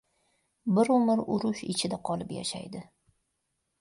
bir 0.77 0.89
umr 0.95 1.21
urush 1.35 1.63
ichida 1.73 2.01
qolib 2.11 2.33
yashaydi. 2.39 2.83